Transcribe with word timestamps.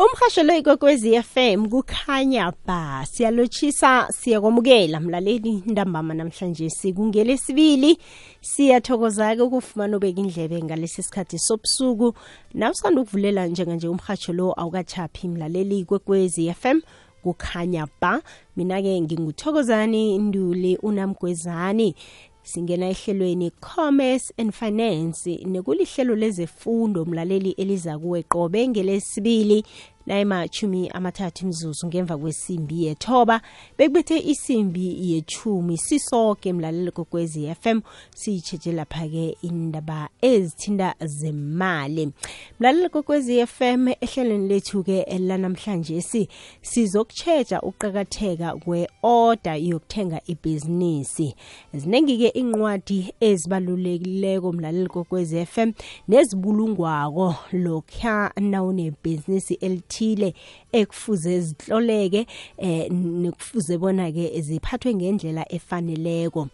umhasho 0.00 0.42
lo 0.42 0.56
ikwekwezi 0.56 1.22
FM 1.22 1.68
kukhanya 1.68 2.52
ba 2.66 3.06
siyalotshisa 3.06 4.08
siyakwamukela 4.12 5.00
mlaleli 5.00 5.62
ntambama 5.66 6.14
namhlanje. 6.14 6.70
Sikungelesibili 6.70 7.98
siyathokoza 8.40 9.36
ke 9.36 9.42
ukufumana 9.42 9.96
ubeka 9.96 10.20
indlebe 10.20 10.62
ngalesi 10.62 11.02
sikhathi 11.02 11.38
sobusuku. 11.38 12.14
Nawusanda 12.54 13.00
ukuvulela 13.00 13.46
njenganje 13.46 13.88
umhasho 13.88 14.32
lo 14.32 14.54
awukachaphi 14.60 15.28
mlaleli 15.28 15.84
kwekwezi 15.84 16.52
FM 16.54 16.80
kukhanya 17.22 17.86
ba. 18.00 18.22
Mina-ke 18.56 19.00
nginguthokozani 19.00 20.18
nduli 20.18 20.76
unamgwezani 20.76 21.94
singena 22.42 22.88
ehlelweni 22.88 23.50
commerce 23.50 24.34
and 24.38 24.52
finance 24.52 25.40
nekulihlelo 25.44 26.16
lezefundo 26.16 27.04
mlaleli 27.04 27.50
eliza 27.50 27.98
kuwe 27.98 28.22
qobe 28.22 28.68
ngelesibili 28.68 29.64
nayimachumi 30.10 30.88
amathathu 30.88 31.44
imzuzu 31.44 31.86
ngemva 31.86 32.18
kwesimbi 32.18 32.84
yethoba. 32.84 33.40
Bekubethe 33.78 34.18
isimbi 34.18 35.12
yechumi 35.12 35.78
sisoke 35.78 36.52
mlalelo 36.52 36.92
kokwezi 36.92 37.54
FM 37.54 37.80
siyitsheje 38.14 38.72
lapha-ke 38.72 39.36
indaba 39.42 40.08
ezithinda 40.22 40.94
zemali. 41.04 42.12
Mlalelo 42.60 42.88
kokwezi 42.88 43.46
FM 43.46 43.88
ehlelweni 44.00 44.48
lethu-ke 44.48 45.18
lanamhlanje 45.18 46.00
si 46.00 46.28
sizokutshetsha 46.62 47.60
ukuqakatheka 47.62 48.56
kwe-order 48.56 49.56
yokuthenga 49.56 50.20
ibhizinisi. 50.26 51.34
Ziningi-ke 51.74 52.28
inqwadi 52.28 53.14
ezibalulekileko 53.20 54.52
mlaleli 54.52 54.88
kokwezi 54.88 55.46
FM 55.46 55.72
nezibulungwako 56.08 57.34
lokha 57.52 58.32
nawunebhizinisi 58.40 59.58
elithile 60.00 60.34
ekufuze 60.72 61.40
zihloleke 61.40 62.26
eh 62.58 62.90
nekufuze 62.90 63.78
bona 63.78 64.12
ke 64.12 64.40
ziphathwe 64.40 64.94
ngendlela 64.94 65.52
efaneleko. 65.52 66.48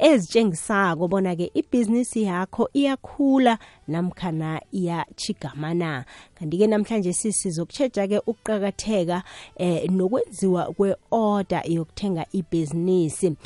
Ezitshengisako 0.00 1.08
bona 1.08 1.36
ke 1.36 1.50
ibhizinisi 1.54 2.22
yakho 2.22 2.68
iyakhula 2.72 3.58
namkhana 3.88 4.60
iyachigamana 4.72 6.04
kanti 6.34 6.58
ke 6.58 6.66
namhlanje 6.66 7.12
sisizokutsheja 7.12 8.08
ke 8.08 8.18
ukuqakatheka 8.26 9.22
eh 9.56 9.90
nokwenziwa 9.90 10.72
kwe-order 10.76 11.62
yokuthenga 11.66 12.26
ibhizinisi. 12.32 13.36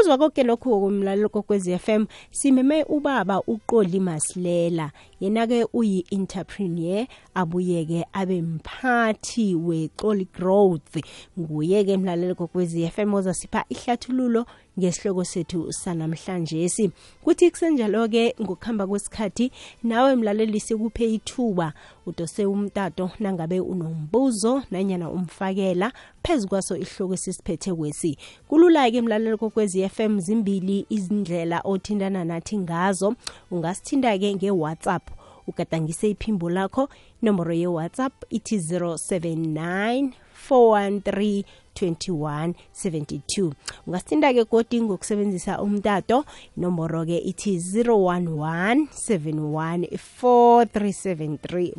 Uzwa 0.00 0.18
konke 0.18 0.42
lokhu 0.42 0.80
kumlalelo 0.80 1.28
kokwezi 1.28 1.78
FM 1.78 2.06
simeme 2.30 2.84
ubaba 2.84 3.40
uqoli 3.46 4.00
masilela. 4.00 4.90
Yena-ke 5.20 5.66
uyi-entrepreneur 5.72 7.06
abuye-ke 7.34 8.04
abe 8.12 8.42
mphathi 8.42 9.54
weqoli 9.54 10.28
growth. 10.34 10.96
Nguye-ke 11.38 11.96
mlalelo 11.96 12.34
kokwezi 12.34 12.88
FM 12.88 13.14
ozasipha 13.14 13.64
ihlathululo 13.68 14.46
ngesihloko 14.78 15.24
sethu 15.24 15.72
sanamhlanje 15.72 16.68
si. 16.68 16.90
Kuthi 17.24 17.50
kusenjalo-ke 17.50 18.34
ngokuhamba 18.40 18.86
kwesikhathi 18.86 19.52
nawe 19.82 20.16
mlaleli 20.16 20.60
sikuphe 20.60 21.14
ithuba 21.14 21.72
udose 22.06 22.46
umtato 22.46 23.10
nangabe 23.20 23.60
unombuzo 23.60 24.62
nanyana 24.70 25.10
umfakela 25.10 25.92
phezu 26.22 26.48
kwaso 26.48 26.76
isihloko 26.76 27.14
esisiphethe 27.14 27.74
kwesi. 27.74 28.18
Kulula-ke 28.48 29.02
mlaleli 29.02 29.36
kokwezi 29.36 29.88
FM 29.88 30.20
zimbili 30.20 30.86
izindlela 30.88 31.60
othintana 31.64 32.24
nathi 32.24 32.58
ngazo. 32.58 33.14
Ungasithinda-ke 33.50 34.34
nge-whatsapp 34.34 35.02
ugadangise 35.46 36.10
iphimbo 36.10 36.50
lakho 36.50 36.88
inomboro 37.22 37.52
ye-whatsapp 37.52 38.12
ithi 38.30 38.56
079 38.56 40.12
413 40.48 41.44
2172 41.74 43.52
ungasithinda-ke 43.86 44.44
godi 44.44 44.80
ngokusebenzisa 44.80 45.62
umtato 45.62 46.24
inomboro-ke 46.56 47.18
ithi 47.18 47.58
011 47.58 48.86
71 48.92 49.86
4373 50.22 51.72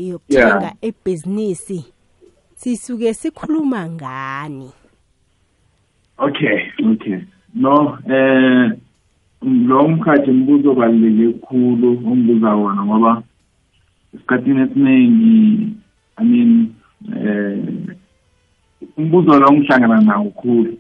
yokuthenga 0.09 0.73
ebhizinisi 0.83 1.85
sisuke 2.57 3.15
sikhuluma 3.15 3.89
ngani? 3.89 4.71
Okay 6.19 6.73
okay. 6.93 7.19
No 7.55 7.99
eh 8.11 8.73
lo 9.43 9.89
mkhathi 9.89 10.31
mbuzo 10.31 10.71
obaluleke 10.71 11.39
kakhulu 11.39 12.03
ongibuza 12.07 12.55
wona 12.55 12.85
ngoba 12.85 13.23
esikhathini 14.15 14.61
esiningi 14.61 15.69
i 16.17 16.25
mean 16.25 16.75
eh 17.17 17.97
umbuzo 18.97 19.39
lo 19.39 19.53
ngihlangana 19.53 20.01
nawo 20.01 20.31
kakhulu 20.31 20.79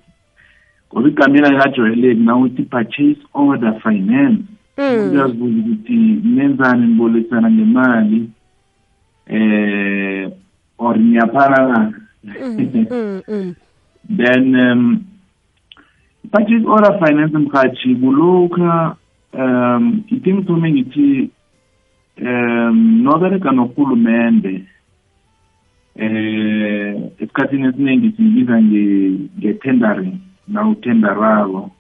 ngoba 0.92 1.08
igamela 1.08 1.48
likajwayeleki 1.50 2.20
nawuthi 2.20 2.62
purchase 2.62 3.20
order 3.34 3.80
finance. 3.80 4.57
Uyazibuza 4.78 5.58
ukuthi 5.60 5.96
nenzani 6.24 6.86
nibolekisana 6.86 7.50
ngemali 7.50 8.30
eh 9.26 10.30
or 10.78 10.96
niyaphana 10.96 11.92
then 14.18 14.56
um 14.56 15.04
purchase 16.30 16.66
order 16.66 16.98
finance 16.98 17.38
mkhathi 17.38 17.94
kulokha 17.94 18.96
um 19.32 20.02
ithi 20.08 20.34
ngithume 20.34 20.72
ngithi 20.72 21.30
um 22.22 23.02
nobereka 23.02 23.52
norhulumende 23.52 24.64
eh 25.96 26.96
esikhathini 27.18 27.66
esiningi 27.68 28.12
sibiza 28.16 28.62
nge-tendering 28.62 30.14
nawutenderako 30.48 31.70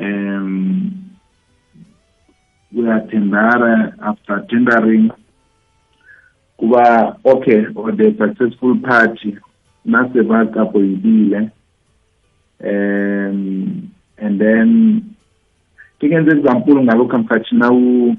um 0.00 1.03
uyatendara 2.76 3.94
after 4.02 4.46
tendering. 4.48 5.10
Kuba 6.58 7.18
okay 7.24 7.66
or 7.74 7.92
the 7.92 8.14
successful 8.18 8.76
party 8.78 9.38
nase 9.84 10.22
bakapoyibile 10.22 11.50
um 12.60 13.92
and 14.18 14.40
then 14.40 15.02
ngikenze 15.98 16.32
example 16.32 16.82
ngalokhu 16.82 17.18
mkhathi 17.18 17.54
nawu 17.56 18.16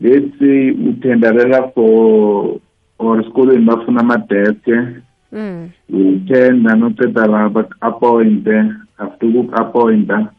let's 0.00 0.38
say 0.38 0.70
utenderela 0.70 1.72
for 1.74 2.60
or 2.98 3.20
esikolweni 3.20 3.64
bafuna 3.64 4.00
amadeske 4.00 4.76
mm. 5.32 5.70
utenda 5.88 6.74
noceda 6.74 7.26
la 7.26 7.48
baku-appointe 7.48 8.64
after 8.98 9.28
ukuku-appointa 9.28 10.32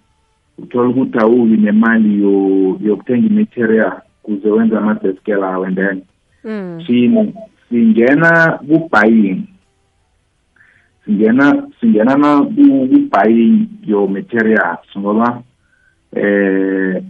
ukuthi 0.58 1.18
awubi 1.20 1.58
nemali 1.58 2.22
yo- 2.22 2.78
yokuthenga 2.82 3.28
imaterial 3.28 4.02
kuze 4.24 4.50
wenze 4.50 4.78
ama-desk 4.78 5.28
lawo 5.28 5.64
and 5.66 5.76
then 5.78 6.02
Mm. 6.44 6.80
singena 7.70 8.60
ku-buying 8.68 9.44
singena 11.06 11.68
singena 11.80 12.16
na 12.18 12.42
ku- 12.42 12.88
ku-buying 12.92 13.68
your 13.86 14.10
materials 14.10 14.88
ngoba 14.98 15.42
eh 16.16 17.04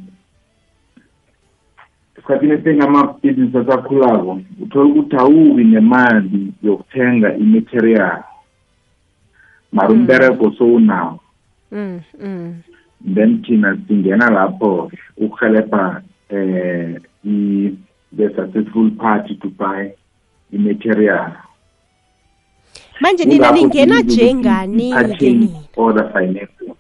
esikhathini 2.18 2.54
esiningi 2.54 2.82
amabhizinisi 2.82 3.58
asakhulako 3.58 4.42
uthola 4.62 4.86
ukuthi 4.90 5.16
awubi 5.16 5.64
nemali 5.64 6.54
yokuthenga 6.64 7.36
imaterial 7.38 8.24
mara 9.72 9.90
umbereko 9.90 10.52
sowunawo 10.52 11.20
Mm. 11.72 12.00
Mm. 12.24 12.56
Then 13.02 13.42
thina 13.42 13.78
singena 13.88 14.30
lapho 14.30 14.92
ukuhelebha 15.18 16.02
eh 16.30 17.00
i 17.26 17.72
the 18.18 18.30
successful 18.36 18.92
party 18.92 19.36
to 19.36 19.50
buy 19.50 19.92
i-material 20.54 21.32
manje 23.00 23.26
nina 23.26 23.52
ningena 23.52 24.66
nina 24.66 25.50
order 25.76 26.12
financing 26.14 26.74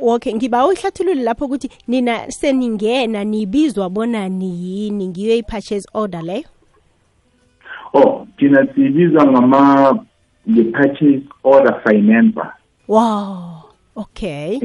okay 0.00 0.34
ngiba 0.34 0.66
uhlathulule 0.66 1.22
lapho 1.22 1.44
ukuthi 1.44 1.70
nina 1.88 2.30
seningena 2.30 3.24
nibizwa 3.24 3.90
bona 3.90 4.28
niyini 4.28 5.08
ngiyo 5.08 5.36
i-purchase 5.36 5.88
order 5.94 6.22
leyo 6.22 6.48
oh 7.94 8.26
thina 8.36 8.66
sibizwa 8.74 9.26
ngama 9.26 9.98
nge-purchase 10.50 11.22
order 11.42 11.80
financer 11.82 12.52
wow 12.88 13.57
okay 13.98 14.60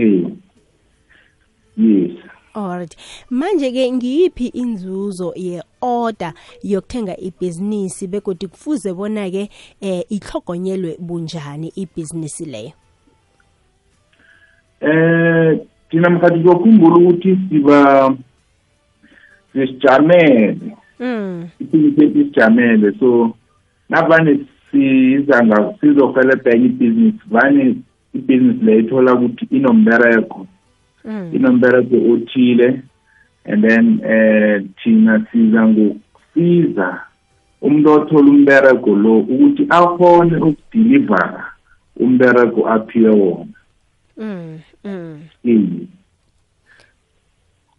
yes. 1.77 2.11
Alright 2.55 2.95
manje-ke 3.29 3.91
ngiyiphi 3.91 4.47
inzuzo 4.47 5.33
ye-order 5.35 6.33
yokuthenga 6.63 7.17
ibhizinisi 7.17 8.07
begodi 8.07 8.47
kufuze 8.47 8.93
bona-ke 8.93 9.49
eh 9.81 10.05
ihlogonyelwe 10.09 10.97
bunjani 10.99 11.73
ibhizinisi 11.75 12.45
leyo? 12.45 12.71
Eh 14.81 15.59
thina 15.89 16.09
mkhathi 16.09 16.43
zokhumbula 16.43 16.95
ukuthi 16.95 17.37
siba 17.49 18.15
sisijamele 19.53 20.77
mm. 20.99 21.49
isijamele 21.97 22.93
so 22.99 23.35
navane 23.89 24.39
siza 24.71 25.45
nga 25.45 25.73
sizohelebha 25.81 26.51
enye 26.51 26.65
ibhizinisi 26.65 27.19
vane 27.31 27.75
ibhizinisi 28.13 28.65
leyo 28.65 28.79
ithola 28.79 29.13
ukuthi 29.13 29.45
inombereko 29.51 30.47
Mm. 31.05 31.29
inombereko 31.33 31.95
othile 32.13 32.81
and 33.45 33.67
then 33.67 33.99
eh 34.05 34.63
thina 34.83 35.25
siza 35.31 35.67
ngokusiza 35.67 37.01
umuntu 37.61 37.91
othola 37.91 38.29
umbereko 38.29 38.95
lo 38.95 39.19
ukuthi 39.19 39.67
akhone 39.69 40.37
ukudelivera 40.37 41.45
umbereko 41.99 42.69
aphiwe 42.69 43.09
wona 43.09 43.45
Mm. 44.17 44.59
Mm. 44.83 45.19
Mm. 45.43 45.87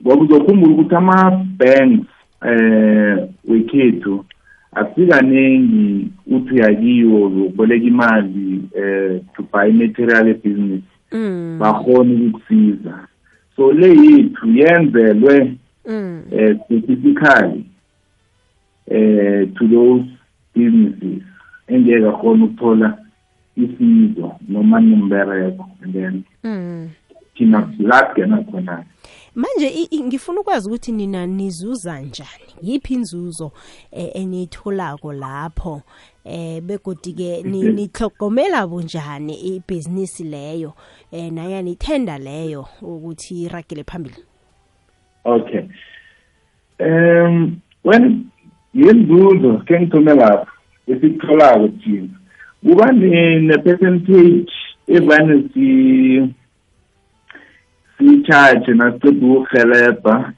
ngoba 0.03 0.23
uzokhumbula 0.23 0.73
ukuthi 0.75 0.95
ama-banks 0.95 2.09
eh 2.47 3.29
wekhethu 3.49 4.25
asikaningi 4.75 6.09
uthi 6.26 6.55
uyakiwo 6.55 7.31
zokuboleka 7.31 7.87
imali 7.87 8.62
eh 8.76 9.21
to 9.37 9.43
buy 9.53 9.73
material 9.73 10.29
ebusiness 10.29 10.82
Mm. 11.12 11.56
bakhona 11.61 12.15
ukukusiza 12.15 13.06
so 13.56 13.73
le 13.73 13.88
yithu 13.88 14.47
yenzelwe 14.50 15.56
Mm. 15.88 16.23
eh 16.32 16.56
specifically 16.65 17.65
eh 18.91 19.49
to 19.55 19.69
those 19.69 20.05
businesses 20.55 21.23
engeke 21.69 22.09
akhona 22.09 22.44
ukuthola 22.44 22.99
isizo 23.56 24.32
noma 24.49 24.81
nimbereko 24.81 25.67
and 25.85 25.93
then 25.93 26.23
Mm. 26.44 26.88
thina 27.35 27.69
la 27.79 28.03
khona 28.03 28.85
manje 29.35 29.89
ngifuna 30.03 30.41
ukwazi 30.41 30.69
ukuthi 30.69 30.93
nina 30.93 31.27
nizuza 31.27 32.01
njani? 32.01 32.55
Yiphi 32.63 32.95
inzuzo 32.95 33.53
eh, 33.93 34.11
eniyitholako 34.15 35.13
lapho? 35.13 35.83
Eh 36.25 36.61
begodi-ke 36.63 37.43
ni- 37.43 37.63
Mhm. 37.65 37.75
nihlogomela 37.75 38.67
bunjani 38.67 39.35
ibhizinisi 39.35 40.25
leyo? 40.25 40.73
Eh 41.13 41.33
nayani 41.33 41.73
ithenda 41.73 42.19
leyo 42.19 42.67
ukuthi 42.83 43.43
iragele 43.43 43.85
phambili? 43.85 44.17
Okay. 45.25 45.61
Um 46.81 47.61
when 47.85 48.27
yenzuzo 48.75 49.63
ke 49.67 49.81
ngithome 49.81 50.15
lapho 50.15 50.47
esikutholako 50.87 51.69
thina 51.69 52.09
kuba 52.63 52.93
ne- 52.93 53.41
ne-percentage 53.41 54.47
evane 54.89 55.49
si 55.55 56.35
siyicharge 57.99 58.75
nasiceda 58.75 59.26
ukuhelebha 59.26 60.32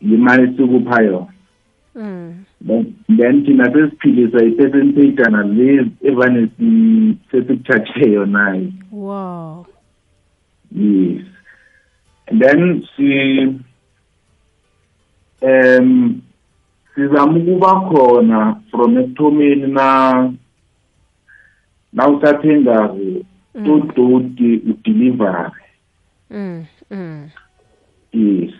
imali 0.00 0.56
sikupha 0.56 1.02
yona. 1.02 1.26
Mm. 1.94 2.44
then 3.08 3.44
thina 3.44 3.64
sesiphilisa 3.72 4.44
i-percentageana 4.44 5.42
le 5.42 5.90
evane 6.02 6.48
sesikuthathe 7.30 8.12
yonayo 8.12 8.72
wow. 8.90 9.66
Yes. 10.72 11.22
And 12.26 12.42
then 12.42 12.88
si 12.96 13.60
um 15.42 16.22
sizama 16.96 17.38
ukuba 17.38 17.80
khona 17.90 18.60
from 18.70 18.98
ekuthomeni 18.98 19.66
na 19.66 20.32
na 21.92 22.08
usathengako 22.08 23.24
todoti 23.54 24.56
udelivery 24.70 25.50
mm. 26.30 26.64
Mm. 26.90 27.30
yes. 28.12 28.50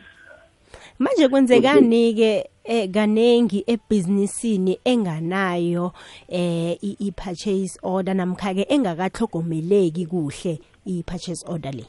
Manje 0.98 1.28
kwenzekani-ke 1.28 2.48
eh, 2.64 2.90
kanengi 2.90 3.64
ebhizinisini 3.66 4.78
enganayo 4.84 5.92
eh 6.28 6.78
i- 6.82 6.96
i-purchase 6.98 7.78
order 7.82 8.14
namkha-ke 8.14 8.66
engakahlogomeleki 8.68 10.06
kuhle 10.06 10.58
i-purchase 10.86 11.44
order 11.48 11.72
le? 11.74 11.84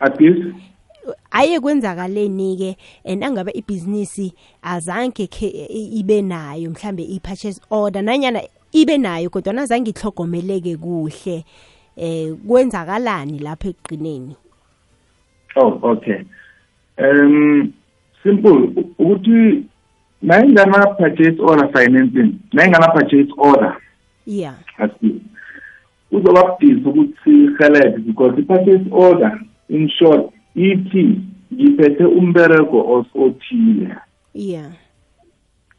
Atis 0.00 0.36
aye 1.30 1.60
kwenzakaleni-ke 1.60 2.76
and 3.04 3.24
angabe 3.24 3.50
ibhizinisi 3.54 4.32
azange 4.62 5.28
ibe 5.70 6.22
nayo 6.22 6.70
mhlambe 6.70 7.02
i-purchase 7.02 7.60
order 7.70 8.02
nanyana 8.02 8.42
ibe 8.72 8.98
nayo 8.98 9.30
kodwa 9.30 9.52
nazange 9.52 9.90
ihlogomeleke 9.90 10.76
kuhle. 10.76 11.44
Eh 11.98 12.34
kwenzakalani 12.46 13.38
lapha 13.38 13.68
ekugqineni 13.68 14.36
oh 15.56 15.78
okay. 15.82 16.20
Um 16.98 17.72
simple 18.22 18.84
ukuthi 18.98 19.64
nayingana 20.22 20.86
purchase 20.86 21.42
order 21.42 21.68
financing 21.72 22.34
nayingana 22.52 22.88
purchase 22.88 23.32
order 23.36 23.76
yeah. 24.26 24.54
Asi 24.78 25.20
kuzoba 26.10 26.42
budisi 26.42 26.88
ukuthi 26.88 27.20
sihelebhe 27.24 27.98
because 27.98 28.40
i-purchase 28.40 28.84
order 28.90 29.40
in 29.68 29.88
short 29.88 30.32
ithi 30.54 31.20
ngiphethe 31.54 32.04
umbereko 32.04 32.80
os- 32.80 33.14
othile. 33.14 33.96
Yeah. 34.34 34.72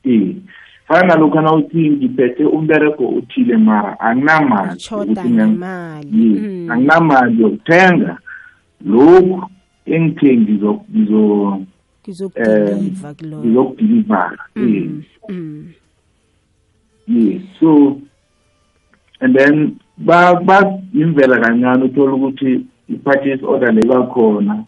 Eh 0.06 0.36
fana 0.90 1.08
nalokhu 1.08 1.42
nawuthi 1.42 1.90
ngiphethe 1.90 2.44
umbereko 2.46 3.08
othile 3.18 3.58
mara 3.58 4.00
anginamali 4.00 4.78
choda 4.80 5.06
yokuthi 5.06 5.30
ngiya- 5.30 5.48
ngemali. 5.48 6.34
Yes, 6.34 6.42
Mm. 6.42 6.72
anginamali 6.72 7.42
yokuthenga. 7.42 8.18
Lokhu 8.86 9.44
engithe 9.86 10.38
ngizo- 10.38 10.82
ngizo- 10.96 11.62
ngizokudeliva 12.04 13.14
kulo 13.14 13.38
ngizokudilivara 13.40 14.38
yes. 14.56 14.66
Mm, 14.66 15.04
mm. 15.30 15.66
yes 17.08 17.42
so 17.60 18.00
and 19.20 19.36
then 19.38 19.76
ba 19.98 20.36
ba 20.42 20.80
imvela 20.94 21.40
kancane 21.40 21.84
uthola 21.86 22.14
ukuthi 22.14 22.66
i-purchase 22.90 23.46
order 23.46 23.74
leba 23.74 24.04
khona 24.08 24.64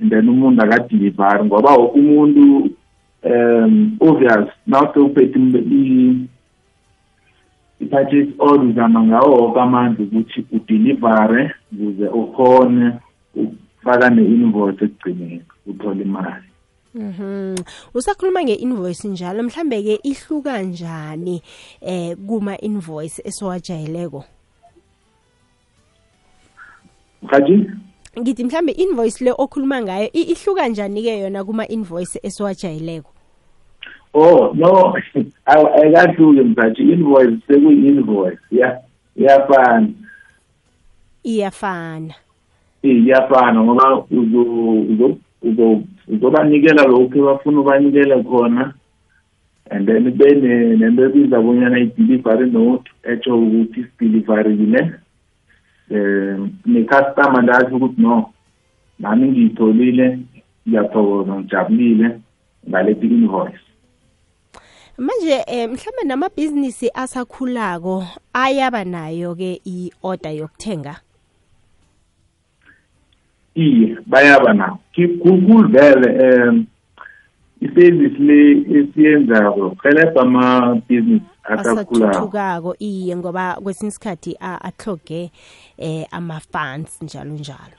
and 0.00 0.10
then 0.10 0.28
umuntu 0.28 0.62
akadelivari 0.62 1.44
ngoba 1.44 1.70
woke 1.76 1.98
umuntu 1.98 2.42
um 2.56 2.70
obvious 4.00 4.48
nawusewuphethe 4.66 5.38
i- 5.58 6.26
i-purchase 7.80 8.32
order 8.38 8.66
uzama 8.70 9.02
ngawo 9.02 9.36
woke 9.36 9.60
amandla 9.60 10.04
ukuthi 10.04 10.46
udelivare 10.52 11.54
ukuze 11.72 12.08
ukhone 12.08 12.92
ukufaka 13.34 14.10
ne-invoice 14.10 14.84
ekugcineni 14.84 15.42
uthole 15.66 16.02
imali 16.02 16.44
Mhm. 16.94 17.54
Usakhuluma 17.94 18.42
nge-invoice 18.42 19.08
njalo 19.08 19.42
mhlambe 19.42 19.82
ke 19.82 20.00
ihluka 20.02 20.62
njani 20.62 21.42
eh 21.80 22.16
kuma 22.26 22.58
invoice 22.60 23.22
esiwajayeleko? 23.24 24.24
haji 27.26 27.70
ngithi 28.20 28.44
mhlambe 28.44 28.72
invoice 28.72 29.24
le 29.24 29.32
okhuluma 29.38 29.82
ngayo 29.82 30.08
ihluka 30.12 30.68
njani 30.68 31.02
ke 31.02 31.18
yona 31.20 31.44
kuma 31.44 31.68
invoice 31.68 32.20
esiwajayeleko? 32.22 33.10
Oh 34.14 34.52
no 34.54 34.94
ayikahluki 35.46 36.40
mthatha 36.40 36.82
invoice 36.82 37.36
sekuyi-invoice 37.46 38.38
ya 38.50 38.80
iyafana. 39.16 39.88
Iyafana. 41.24 42.14
Iyafana 42.82 43.64
ngoba 43.64 44.04
uzo- 44.10 44.84
uzo- 44.92 45.18
uzo- 45.42 45.82
uzobanikela 46.08 46.82
lokhu 46.84 47.22
bafuna 47.24 47.60
ubanikele 47.60 48.22
khona 48.22 48.74
and 49.70 49.86
then 49.86 50.04
kube 50.12 50.34
ne- 50.34 50.76
nento 50.76 51.04
ebiza 51.04 51.40
bonyana 51.40 51.78
i-delivery 51.78 52.50
note 52.50 52.90
etsho 53.02 53.38
ukuthi 53.38 53.84
sidelivarile 53.98 54.92
um 55.90 56.52
ne-customer 56.66 57.42
ndasho 57.42 57.76
ukuthi 57.76 58.02
no 58.02 58.32
nami 58.98 59.28
ngiyitholile 59.28 60.18
ngiyathokoza 60.68 61.34
ngijabulile 61.34 62.20
ngalethi 62.68 63.06
invoice. 63.06 63.58
Manje 64.98 65.44
eh, 65.46 65.70
mhlambe 65.70 66.02
namabhizinisi 66.04 66.90
asakhulako 66.94 68.04
ayaba 68.32 68.84
nayo 68.84 69.34
ke 69.34 69.60
i-order 69.64 70.32
yokuthenga? 70.32 70.96
Iye 73.54 73.96
bayaba 74.06 74.52
nawo 74.52 74.78
kukhulu 74.94 75.68
vele 75.68 76.08
um 76.48 76.66
iservice 77.60 78.18
le 78.18 78.40
esiyenzako 78.80 79.76
helebha 79.82 80.20
ama-business 80.22 81.22
asakhulayo 81.44 82.10
asathuthukako 82.10 82.74
iye 82.78 83.16
ngoba 83.16 83.54
kwesinye 83.62 83.88
isikhathi 83.88 84.36
a- 84.40 84.60
ahloge 84.68 85.30
eh 85.78 86.06
ama-funds 86.10 87.02
njalo 87.02 87.30
njalo 87.30 87.76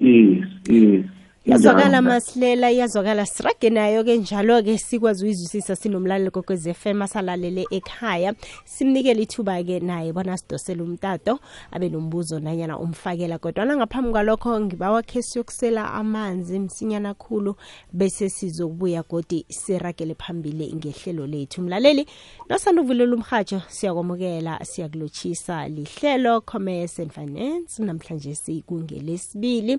yes 0.00 0.44
yes. 0.68 1.04
Yazwakala 1.44 2.02
masilela 2.02 2.70
iyazwakala 2.70 3.26
sirage 3.26 3.70
nayo 3.70 4.04
ke 4.04 4.16
njalo 4.18 4.62
ke 4.62 4.78
sikwazi 4.78 5.24
uyizwisisa 5.24 5.76
sinomlaleli 5.76 6.30
kokwez 6.30 6.66
m 6.66 7.02
asalalele 7.02 7.66
ekhaya. 7.70 8.34
Simnikele 8.64 9.22
ithuba 9.22 9.62
ke 9.64 9.80
naye 9.80 10.12
bona 10.12 10.38
sidosele 10.38 10.82
umtato 10.82 11.40
abe 11.72 11.88
nombuzo 11.88 12.38
nanyana 12.38 12.78
umfakela. 12.78 13.38
Kodwa 13.38 13.66
ngaphambi 13.66 14.10
kwalokho 14.12 14.60
ngibawakhe 14.60 15.22
siyokusela 15.22 15.92
amanzi 15.92 16.58
msinyana 16.58 17.14
khulu 17.14 17.56
bese 17.92 18.30
sizokubuya 18.30 19.02
godi 19.02 19.44
siragele 19.48 20.14
phambili 20.14 20.72
ngehlelo 20.74 21.26
lethu. 21.26 21.62
Mlaleli 21.62 22.06
nosanda 22.48 22.82
uvulela 22.82 23.14
umhatsho 23.14 23.62
siyakwamukela 23.68 24.64
siyakulotshisa 24.64 25.68
lihlelo 25.68 26.40
commerce 26.40 27.02
and 27.02 27.10
finance 27.10 27.82
namhlanje 27.82 28.34
sikungelesibili 28.34 29.78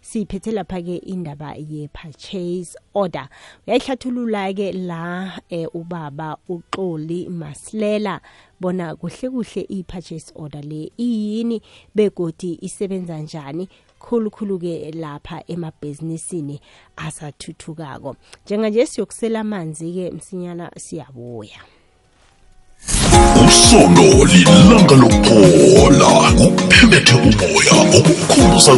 siyiphethe 0.00 0.52
lapha-ke 0.52 0.96
indaba 0.96 1.54
ye-purchase 1.54 2.76
order. 2.94 3.28
Uyayihlathulula-ke 3.66 4.72
la 4.72 5.40
eh, 5.50 5.68
ubaba 5.74 6.36
uxoli 6.48 7.28
masilela 7.28 8.20
bona 8.60 8.96
kuhle 8.96 9.30
kuhle 9.30 9.66
i-purchase 9.68 10.32
order 10.34 10.62
le 10.62 10.92
iyini 10.98 11.62
begodi 11.94 12.58
isebenza 12.62 13.18
njani 13.18 13.68
khulukhulu-ke 14.00 14.90
lapha 14.94 15.42
emabhizinisini 15.48 16.60
asathuthukako. 16.96 18.16
Njenganje 18.46 18.86
siyokusela 18.86 19.40
amanzi-ke 19.40 20.10
msinyana 20.10 20.70
siyabuya. 20.76 21.60
Usondo 23.46 24.24
lilanga 24.24 24.94
lokuphola 24.94 26.08
kuphemethe 26.38 27.14
umoya 27.14 27.98
okukhumbuza 27.98 28.74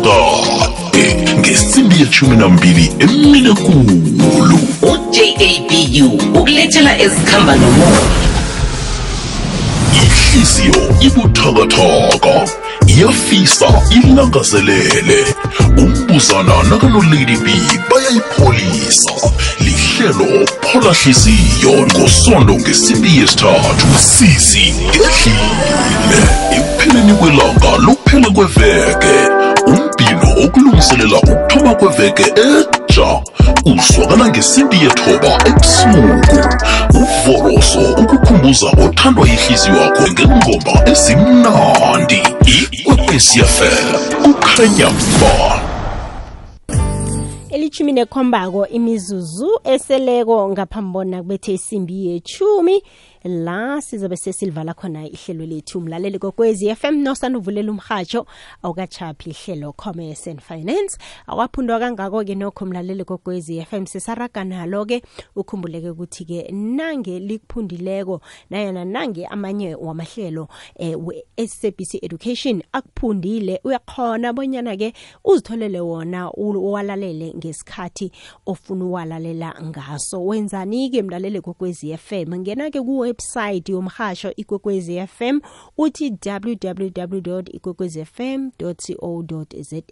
kade 0.93 1.35
ngesimbi 1.39 2.01
yeshumi 2.01 2.37
nambili 2.37 2.93
emine 2.99 3.53
kulu 3.53 4.03
ujabu 4.83 6.19
ukulethela 6.35 6.99
ezikhamba 6.99 7.57
nomoya. 7.57 8.01
Ihliziyo 10.03 10.97
ibuthakathaka 11.01 12.51
iyafisa 12.87 13.67
ilangazelele 13.91 15.35
umbuzana 15.79 16.63
nakanolady 16.63 17.37
b 17.37 17.47
bayayipholisa. 17.91 19.13
Lihlelo 19.61 20.47
phola 20.61 20.93
hliziyo 20.93 21.87
ngosondo 21.87 22.55
ngesimbi 22.55 23.17
yesithathu 23.17 23.87
sisi 23.99 24.75
edlile 24.95 26.23
ekupheleni 26.57 27.15
kwelanga 27.15 27.77
luphele 27.79 28.31
kweveke 28.31 29.52
umbhino 30.43 30.47
okulungiselela 30.47 31.17
ukuthoma 31.19 31.75
kweveke 31.75 32.23
etsha 32.23 33.23
uzwakala 33.65 34.29
ngesimbi 34.29 34.77
yethoba 34.77 35.39
ebusuku. 35.47 36.39
Uvoroso 36.95 37.81
ukukhumbuza 38.03 38.67
othandwa 38.67 39.29
yihliziyo 39.29 39.77
wakho 39.81 40.03
ngengoma 40.13 40.91
ezimnandi. 40.91 42.23
Ikwekwesiafel 42.73 43.99
kukhanya 44.23 44.87
ba 45.21 45.63
elithumi 47.51 47.93
nekhombako 47.93 48.67
imizuzu 48.67 49.61
eseleko 49.65 50.49
ngaphambona 50.49 51.23
kubethe 51.23 51.53
isimbi 51.55 52.07
yechumi 52.07 52.83
la 53.25 53.81
sizobe 53.81 54.17
sesilivala 54.17 54.75
khona 54.75 55.07
ihlelo 55.07 55.47
lethu. 55.47 55.79
Umlaleli 55.79 56.19
kokwezi 56.19 56.75
FM 56.75 57.03
nosanda 57.03 57.39
uvulela 57.39 57.73
umhatsho 57.73 58.27
awukachaphi 58.63 59.31
ihlelo 59.31 59.73
commerce 59.73 60.31
and 60.31 60.41
finance. 60.41 60.99
Awaphundwa 61.27 61.79
kangako-ke 61.79 62.35
nokho 62.35 62.67
mlaleli 62.67 63.05
kokwezi 63.05 63.65
FM 63.65 63.87
sisaraga 63.87 64.45
nalo-ke. 64.45 65.03
Ukhumbuleke 65.37 65.91
ukuthi-ke 65.91 66.53
nange 66.53 67.19
likuphundileko 67.19 68.21
nayana 68.51 68.85
nange 68.85 69.27
amanye 69.27 69.75
wamahlelo 69.75 70.49
eh, 70.77 70.97
we-sabc 71.07 71.95
education 72.03 72.63
akuphundile 72.73 73.61
uyakhona 73.65 74.33
bonyana-ke 74.33 74.93
uzitholele 75.25 75.81
wona 75.81 76.33
uwalalele 76.33 77.35
ngesikhathi 77.37 78.13
ofuna 78.47 78.85
uwalalela 78.85 79.55
ngaso. 79.63 80.25
Wenzani-ke 80.27 81.03
mlaleli 81.03 81.41
kokwezi 81.41 81.97
FM 81.97 82.35
ngena-ke 82.35 82.81
kuwebsite 83.13 83.73
yomhasho 83.73 84.33
ikwekwezi 84.37 85.07
FM 85.07 85.41
uthi 85.79 86.19
www 86.27 87.43
ikwekwezfm 87.53 88.51
co 88.59 88.75
za 89.61 89.83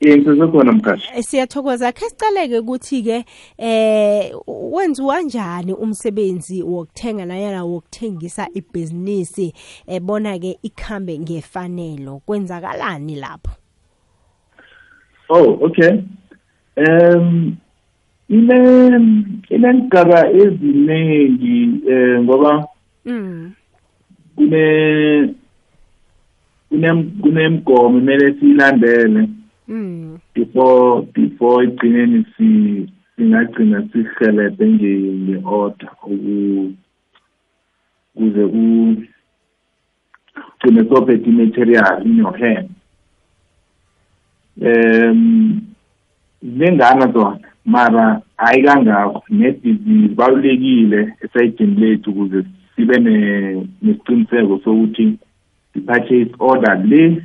ye 0.02 0.16
ngisesekhona 0.16 0.72
mkhashi 0.72 1.22
siyathokoza. 1.22 1.92
Khe 1.92 2.08
sicaleke 2.08 2.58
ukuthi-ke 2.58 3.24
eh 3.58 4.34
wenziwa 4.46 5.22
njani 5.22 5.72
umsebenzi 5.72 6.62
wokuthenga 6.62 7.24
nayana 7.24 7.64
wokuthengisa 7.64 8.48
ibhizinisi 8.54 9.54
ebona-ke 9.86 10.58
ikhambe 10.62 11.18
ngefanelo? 11.18 12.20
Kwenzakalani 12.26 13.14
lapho? 13.16 13.50
Oh 15.28 15.58
okay. 15.66 16.02
Um 16.76 17.56
ine 18.28 18.58
inengaba 19.48 20.30
eziningi 20.30 21.88
eh 21.90 22.20
ngoba 22.22 22.66
mm. 23.04 23.52
kune 24.36 25.34
kunem 26.68 27.10
kunemgomo 27.20 27.88
kumele 27.88 28.34
siyilandele. 28.40 29.28
Mm 29.72 30.18
before 30.34 31.02
before 31.14 31.64
igcineni 31.64 32.20
si 32.36 32.48
singagcina 33.16 33.78
sihelebhe 33.92 34.66
nge-order 34.72 35.90
kuze 38.14 38.44
ku 38.52 38.64
gcine 40.58 40.80
sophethe 40.88 41.26
i-material 41.30 42.02
in 42.06 42.16
your 42.16 42.36
hand. 42.42 42.68
Um 44.60 45.60
zingana 46.42 47.12
zona 47.12 47.48
mara 47.64 48.22
hayi 48.36 48.62
kangakho 48.62 49.22
zibalulekile 49.28 51.14
esayidini 51.24 51.80
lethu 51.80 52.10
ukuze 52.10 52.44
sibe 52.76 52.98
ne- 52.98 53.66
nesiqiniseko 53.82 54.60
sokuthi 54.64 55.18
i-purchase 55.74 56.32
order 56.38 56.76
le 56.84 57.22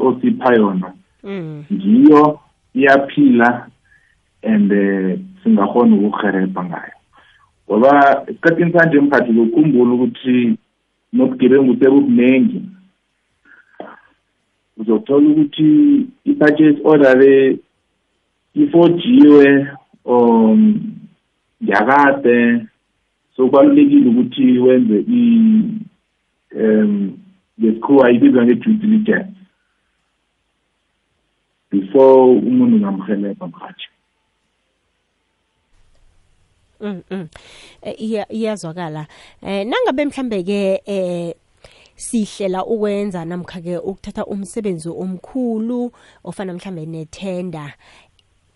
osipha 0.00 0.54
yona. 0.54 0.92
Ngiyo 1.24 2.40
iyaphila 2.74 3.66
and 4.42 4.72
eh, 4.72 5.18
singakhona 5.42 5.96
ukuhereba 5.96 6.64
ngayo. 6.64 6.96
Ngoba 7.68 8.24
esikhathini 8.26 8.72
sanje 8.72 9.00
mphathi 9.00 9.32
zokukhumbula 9.32 9.92
ukuthi 9.92 10.56
nobugebengu 11.12 11.76
sebubuningi 11.76 12.62
uzothola 14.76 15.28
ukuthi 15.28 16.06
i-purchase 16.24 16.80
order 16.84 17.18
le 17.18 17.58
ifojiwe 18.54 19.66
um 20.04 20.80
yakade. 21.60 22.66
So 23.36 23.46
kubalulekile 23.46 24.10
ukuthi 24.10 24.58
wenze 24.58 25.04
um 26.56 27.12
ngesikhuwa 27.60 28.10
ibizwa 28.10 28.44
nge-due 28.44 28.74
diligence. 28.74 29.39
Before 31.70 32.38
umuntu 32.38 32.76
ungamhelebha 32.76 33.46
mhathi 33.46 33.86
Mm, 36.80 37.02
mm. 37.10 37.28
Eh, 37.82 38.24
iyazwakala. 38.30 39.06
Eh 39.42 39.66
nangabe 39.66 40.04
mhlambe 40.04 40.42
ke 40.42 40.80
eh 40.86 41.34
sihlela 41.96 42.64
ukwenza 42.64 43.24
namkha 43.24 43.60
ke 43.60 43.76
ukuthatha 43.76 44.24
umsebenzi 44.24 44.88
omkhulu 44.88 45.92
ofana 46.24 46.54
mhlambe 46.54 46.86
nethenda 46.86 47.74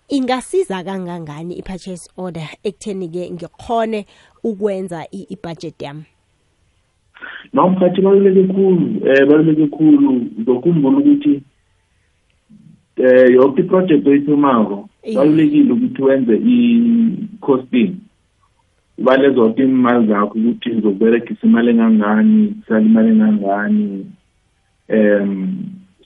ingasiza 0.09 0.85
kangangani 0.85 1.55
i-purchase 1.61 2.09
order 2.17 2.49
ekutheni 2.65 3.09
ke 3.09 3.31
ngikhone 3.31 4.07
ukwenza 4.45 5.07
i-budget 5.13 5.83
yami? 5.83 6.05
Nomkhathi 7.53 8.01
baluleke 8.01 8.53
khulu 8.53 8.87
um 9.05 9.29
baluleke 9.29 9.67
khulu. 9.67 10.31
Uzokhumbula 10.41 10.99
ukuthi 10.99 11.43
um 12.99 13.35
yonke 13.35 13.61
iproject 13.61 14.07
oyithomako 14.07 14.89
Iye. 15.03 15.17
balulekile 15.17 15.73
ukuthi 15.73 16.03
wenze 16.03 16.37
i-costing 16.37 17.93
ubale 18.99 19.31
zonke 19.31 19.63
imali 19.63 20.07
zakho 20.07 20.39
ukuthi 20.39 20.71
uzokuberegisa 20.71 21.47
imali 21.47 21.71
engangani 21.71 22.49
kusala 22.49 22.81
imali 22.81 23.09
engangani 23.09 24.07
um 24.89 25.57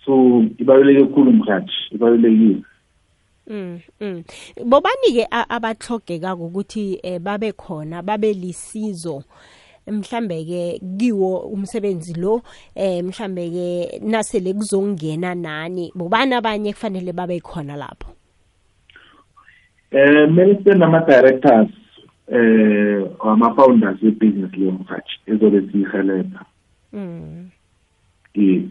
so 0.05 0.45
ibaluleke 0.59 1.05
khulu 1.05 1.33
mkhathi 1.33 1.73
ibalulekile 1.91 2.63
Mm, 3.51 3.81
mm. 4.01 4.25
Bobani 4.65 5.13
ke 5.13 5.27
abatlogeka 5.31 6.35
ukuthi 6.35 7.01
eh, 7.03 7.19
babe 7.19 7.53
khona 7.53 8.03
babe 8.03 8.33
lisizo 8.33 9.23
mhlambe 9.93 10.45
ke 10.45 10.81
kiwo 10.99 11.39
umsebenzi 11.39 12.15
lo 12.21 12.43
eh 12.75 13.05
mhlambe 13.05 13.51
ke 13.51 14.01
nasele 14.05 14.55
kuzongena 14.55 15.35
nani 15.35 15.93
bobani 15.95 16.35
abanye 16.35 16.73
kufanele 16.73 17.13
babe 17.13 17.41
khona 17.41 17.77
lapho? 17.77 18.13
Um 19.93 20.27
kumele 20.27 20.57
sibe 20.57 20.75
nama-directors 20.75 21.69
um 22.33 23.31
ama-founders 23.31 24.03
webhizinisi 24.03 24.57
leyo 24.57 24.73
mkhathi 24.73 25.21
ezobe 25.27 25.63
siyihelebha 25.73 26.45
mm 26.93 27.49
yes. 28.35 28.63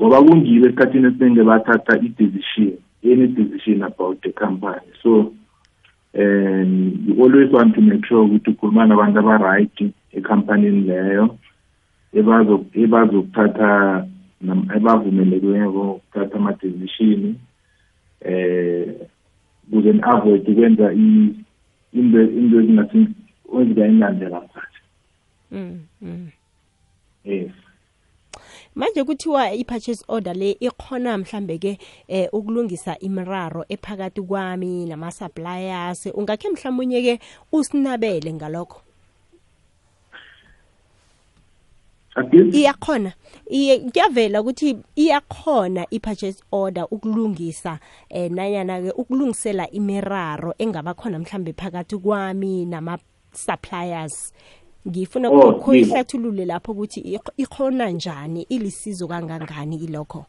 Ngoba 0.00 0.22
kungibo 0.22 0.66
esikhathini 0.66 1.06
esiningi 1.06 1.42
bathatha 1.42 1.98
i-decision 1.98 2.78
any 3.04 3.26
decision 3.26 3.82
about 3.82 4.20
the 4.22 4.32
company. 4.32 4.80
So 5.02 5.32
um 6.14 7.04
you 7.06 7.22
always 7.22 7.52
want 7.52 7.74
to 7.74 7.80
make 7.80 8.06
sure 8.06 8.24
ukuthi 8.24 8.50
ukhuluma 8.50 8.86
nabantu 8.86 9.18
aba-right. 9.18 9.92
Ekhampanini 10.16 10.80
leyo 10.80 11.38
ebazokuthatha 12.82 13.70
ebavumelekiweko 14.76 15.82
ukuthatha 15.92 16.36
ama-decision 16.36 17.34
eh 18.20 18.94
kuze 19.70 19.92
ni-avoid 19.92 20.48
ukwenza 20.48 20.92
into 20.92 22.20
ezingathi 22.58 23.08
ezingayinlandela 23.60 24.40
mkhathi 24.40 24.80
mm 25.50 25.80
mm. 26.02 26.28
yes. 27.24 27.52
Manje 28.74 29.04
kuthiwa 29.04 29.52
i-purchase 29.52 30.04
order 30.08 30.34
le 30.36 30.50
ikhona 30.50 31.18
mhlambe 31.18 31.58
ke 31.58 31.78
eh 32.08 32.28
ukulungisa 32.32 32.98
imiraro 32.98 33.64
ephakathi 33.68 34.22
kwami 34.22 34.86
nama 34.86 35.10
suppliers 35.10 36.06
ungakhe 36.14 36.48
mhlawumnye 36.48 37.02
ke 37.02 37.20
usinabele 37.52 38.32
ngalokho 38.32 38.83
iyakhona. 42.58 43.12
Iye 43.50 43.78
kuyavela 43.78 44.40
ukuthi 44.40 44.76
iyakhona 44.96 45.86
i-purchase 45.90 46.42
order 46.52 46.86
ukulungisa 46.90 47.78
eh 48.10 48.30
nanyana 48.30 48.80
ke 48.82 48.90
ukulungisela 48.96 49.70
imiraro 49.70 50.54
engaba 50.58 50.94
khona 50.94 51.18
mhlambe 51.18 51.52
phakathi 51.52 51.96
kwami 51.98 52.64
nama 52.66 52.98
suppliers 53.32 54.32
ngifuna 54.88 55.28
Oh, 55.30 55.50
ukho 55.50 55.74
yebo. 55.74 55.86
ihlathulule 55.88 56.44
lapho 56.44 56.72
ukuthi 56.72 57.00
ikh- 57.00 57.32
ikhona 57.36 57.90
njani 57.90 58.42
ilisizo 58.48 59.08
kangangani 59.08 59.76
ilokho 59.76 60.26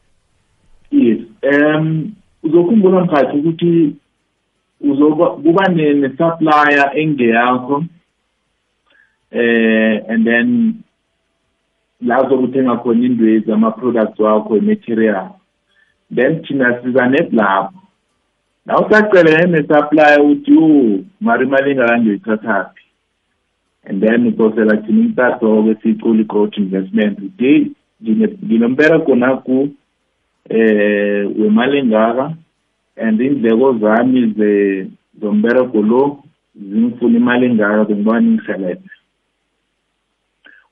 yes 0.91 1.19
um 1.43 2.12
uzokhumbula 2.43 3.04
mkhathi 3.06 3.38
ukuthi 3.38 3.95
uzoba 4.82 5.30
kuba 5.30 5.67
ne- 5.67 5.93
ne-supplier 5.93 6.91
engeyakho 6.98 7.84
eh 9.32 10.04
and 10.10 10.26
then 10.26 10.74
la 12.06 12.22
uzokuthenga 12.24 12.76
khona 12.78 13.06
indwezi 13.06 13.52
ama-products 13.52 14.20
wakho 14.20 14.58
i-material. 14.58 15.30
Then 16.15 16.41
thina 16.44 16.82
siza 16.84 17.10
neblapho 17.10 17.74
la 18.65 18.80
usacelene 18.80 19.48
ne-supplier 19.52 20.22
uthi 20.22 20.52
yo 20.52 21.00
mari 21.22 21.46
imali 21.46 21.72
engakangiyoyithathaphi 21.72 22.82
and 23.88 24.02
then 24.04 24.28
uzosela 24.28 24.78
thina 24.78 25.02
intaso-ke 25.02 25.76
siyicula 25.82 26.22
i-growth 26.22 26.58
investment. 26.58 27.20
Uthi 27.20 27.72
ngine- 28.04 28.38
nginomberego 28.46 29.15
naku 29.15 29.70
eh 30.50 31.28
wemali 31.39 31.78
engaka. 31.78 32.34
And 32.98 33.20
indleko 33.22 33.74
zami 33.74 34.34
ze 34.38 34.88
zombereko 35.22 35.82
lo 35.82 36.24
zingifuna 36.56 37.18
imali 37.18 37.46
engaka 37.46 37.86
bengiba 37.86 38.20
ningihelebhe 38.20 38.89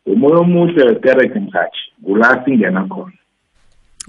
umoya 0.06 0.38
omuhle 0.38 0.84
wekereke 0.84 1.40
mkhathi. 1.40 1.80
Kula 2.04 2.46
singena 2.46 2.84
khona. 2.84 3.14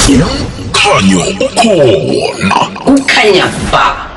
Umkhanyo 0.08 1.20
ukhona. 1.20 2.54
Kukhanya 2.54 3.46
ba. 3.72 4.11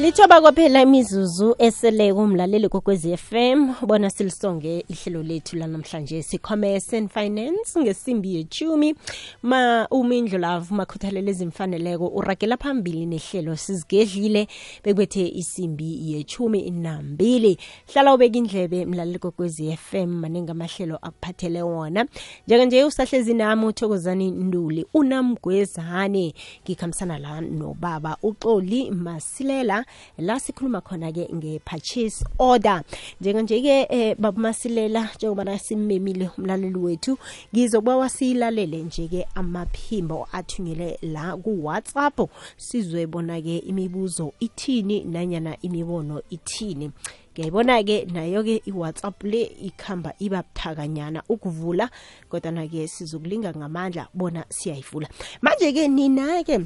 Lithoba 0.00 0.40
kwaphela 0.40 0.82
imizuzu 0.82 1.54
esele 1.58 2.14
kumlaleli 2.14 2.68
kokwezi 2.68 3.16
FM 3.16 3.72
bona 3.86 4.10
silisonge 4.10 4.84
ihlelo 4.88 5.22
lethu 5.22 5.56
lanamhlanje 5.56 6.22
si-commerce 6.22 6.96
and 6.96 7.10
finance 7.10 7.80
ngesimbi 7.80 8.34
yechumi 8.34 8.94
ma 9.42 9.88
umindlo 9.90 10.38
lavu 10.38 10.74
makhuthalele 10.74 11.30
ezimfaneleko 11.30 12.06
uragela 12.06 12.56
phambili 12.56 13.06
nehlelo 13.06 13.56
sizigedlile 13.56 14.48
bekwethe 14.84 15.28
isimbi 15.28 16.12
yechumi 16.12 16.70
nambili. 16.70 17.58
Hlala 17.92 18.14
ubeka 18.14 18.38
indlebe 18.38 18.86
mlaleli 18.86 19.18
kokwezi 19.18 19.76
FM 19.76 20.06
maningi 20.06 20.50
amahlelo 20.50 20.98
akuphathele 21.02 21.62
wona. 21.62 22.06
Njenganje 22.46 22.84
usahlezi 22.84 23.34
nami 23.34 23.66
uthokozani 23.66 24.30
nduli 24.30 24.86
unamgwezane. 24.94 26.34
Ngikhambisana 26.64 27.18
la 27.18 27.40
nobaba 27.40 28.16
uxoli 28.22 28.90
masilela 28.90 29.84
la 30.18 30.40
sikhuluma 30.40 30.80
khona-ke 30.80 31.28
nge-purchase 31.34 32.24
order. 32.38 32.82
Njenganje-ke 33.20 33.86
eh, 33.90 34.16
babumasilela 34.18 35.10
njengoba 35.16 35.58
simmemile 35.58 36.30
umlaleli 36.38 36.78
wethu 36.78 37.18
ngizokuba 37.54 37.96
wasilalele 37.96 38.82
nje-ke 38.82 39.26
amaphimbo 39.34 40.28
athunyele 40.32 40.98
la 41.02 41.36
ku-whatsapp. 41.36 42.20
Sizwe 42.56 43.06
bona-ke 43.06 43.58
imibuzo 43.58 44.32
ithini 44.40 45.04
nanyana 45.04 45.56
imibono 45.62 46.22
ithini. 46.30 46.90
Ngiyayibona-ke 47.30 48.04
nayo-ke 48.10 48.62
i-whatsapp 48.66 49.22
le 49.22 49.42
ikhamba 49.42 50.14
iba 50.18 50.42
buthakanyana 50.42 51.22
ukuvula 51.28 51.90
kodwana-ke 52.28 52.88
sizokulinga 52.88 53.54
ngamandla 53.54 54.08
bona 54.14 54.44
siyayivula. 54.48 55.08
Manje-ke 55.42 55.88
nina-ke 55.88 56.60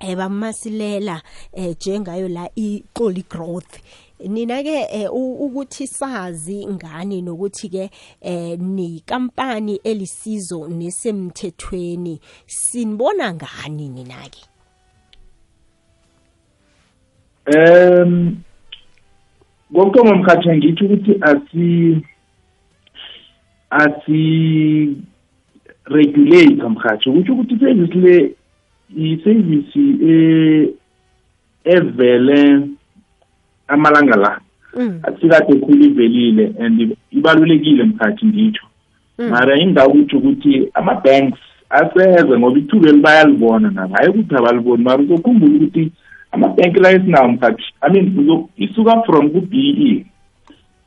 eh 0.00 0.16
bamasilela 0.16 1.22
eh 1.52 1.76
njengayo 1.76 2.28
la 2.28 2.48
iqoli 2.56 3.24
growth. 3.28 3.80
Nina 4.28 4.62
ke 4.62 4.86
eh, 4.92 5.08
ukuthi 5.12 5.86
sazi 5.86 6.66
ngani 6.66 7.22
nokuthi 7.22 7.68
ke 7.68 7.90
eh 8.20 8.58
ni 8.58 9.00
kampani 9.06 9.80
elisizo 9.84 10.68
nesemthethweni 10.68 12.20
sinibona 12.46 13.34
ngani 13.34 13.88
nina 13.88 14.28
ke? 14.28 14.44
Um 17.50 18.42
kokuthoma 19.74 20.14
mkhatsha 20.14 20.56
ngithi 20.56 20.84
ukuthi 20.84 21.12
asi 21.20 21.96
asi 23.70 24.96
regulate 25.84 26.62
mkhatsha 26.68 27.10
ukuthi 27.10 27.30
ukuthi 27.32 27.58
service 27.58 27.94
le 27.94 28.34
i-service 28.96 29.80
eh, 30.02 30.68
evele 31.64 32.68
amalanga 33.68 34.16
la. 34.16 34.40
Mm. 34.76 35.00
asikade 35.02 35.54
khulu 35.60 35.84
ivelile 35.84 36.52
and 36.60 36.96
ibalulekile 37.10 37.84
mkhathi 37.84 38.26
ngitsho. 38.26 38.66
Mara 39.18 39.58
ingakutsho 39.60 40.18
ukuthi 40.18 40.68
ama-banks 40.74 41.38
aseze 41.70 42.38
ngoba 42.38 42.58
ithubeli 42.58 43.00
bayalibona 43.00 43.70
nabo. 43.70 43.94
Hayi 43.94 44.08
ukuthi 44.10 44.34
abaliboni 44.34 44.84
mara 44.84 45.02
uzokhumbula 45.02 45.54
ukuthi 45.56 45.92
ama-bank 46.32 46.76
la 46.76 46.90
esinawo 46.90 47.28
mkhathi 47.28 47.62
i 47.82 47.92
mean 47.92 48.18
uzo- 48.18 48.48
isuka 48.56 49.02
from 49.02 49.30
ku-b 49.30 49.56
e. 49.58 50.06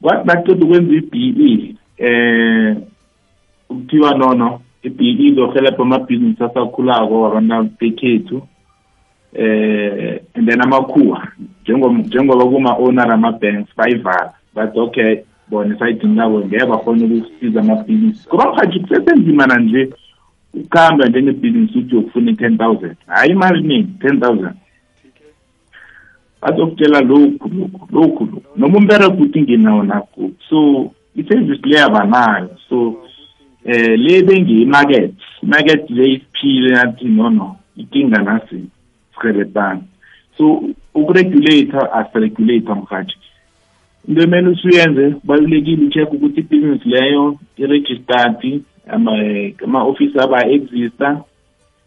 Kwathi 0.01 0.27
nakuceda 0.27 0.65
ukwenza 0.65 0.93
i-b 0.93 1.13
e 1.37 1.75
eh 1.97 2.75
kuthiwa 3.67 4.17
nono 4.17 4.47
i-b 4.49 4.59
e 4.59 4.72
izohelebha 4.83 5.83
amabhizinisi 5.83 6.43
asakhulako 6.43 7.21
wabantu 7.21 7.69
bekhethu 7.79 8.47
eh 9.33 10.21
and 10.35 10.47
then 10.47 10.61
amakhuwa 10.61 11.27
njengoba 12.05 12.45
kuma-owner 12.45 13.11
ama-banks 13.11 13.69
bayivala 13.77 14.33
bathi 14.55 14.79
okay 14.79 15.23
bona 15.47 15.75
esayidini 15.75 16.15
labo 16.15 16.39
ngeke 16.39 16.65
bakhona 16.65 17.05
ukusiza 17.05 17.59
amabhizinisi. 17.59 18.27
Ngoba 18.27 18.51
mhaji 18.51 18.79
kusesenzima 18.79 19.47
nanje 19.47 19.89
ukuhamba 20.53 21.05
njengebhizinisi 21.05 21.77
uthi 21.79 21.95
yokufuna 21.95 22.31
i-ten 22.31 22.57
thousand. 22.57 22.95
Hayi 23.07 23.31
imali 23.31 23.59
eningi 23.59 23.93
ten 24.01 24.19
thousand. 24.19 24.55
Bazokutshela 26.41 27.01
lokhu 27.01 27.49
lokhu 27.57 27.87
lokhu 27.91 28.25
lokhu. 28.25 28.43
Noma 28.55 28.77
umbereko 28.77 29.23
uthi 29.23 29.41
nginawo 29.41 29.83
nakho 29.83 30.31
so 30.49 30.91
i-service 31.15 31.61
le 31.65 31.81
abanayo 31.81 32.49
so 32.69 32.95
eh 33.65 33.97
le 33.99 34.21
bengiyi-market 34.23 35.13
i-market 35.43 35.89
le 35.89 36.09
isiphile 36.13 36.69
nathi 36.71 37.05
no 37.05 37.29
no 37.29 37.57
inkinga 37.77 38.21
nasi 38.21 38.63
sihelebhana 39.21 39.81
so 40.37 40.63
ukuregulator 40.95 41.89
asiregulator 41.93 42.75
mhathi 42.75 43.15
into 44.07 44.21
emele 44.21 44.47
usuyenze 44.49 45.09
kubalulekile 45.09 45.85
ucheck 45.85 46.13
ukuthi 46.13 46.39
ibhizinisi 46.39 46.89
leyo 46.89 47.37
i-registered 47.57 48.61
ama- 48.87 49.51
ama-ofisi 49.63 50.19
aba-exista. 50.19 51.21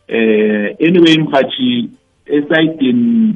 Eh 0.09 0.77
anyway 0.89 1.19
mhathi 1.19 1.91
esayidini 2.27 3.35